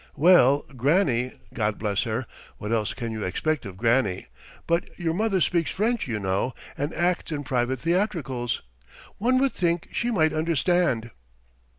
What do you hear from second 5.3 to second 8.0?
speaks French, you know, and acts in private